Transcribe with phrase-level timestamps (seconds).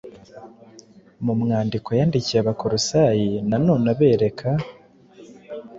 [1.23, 4.47] Mu rwandiko yandikiye Abakolosayi na none abereka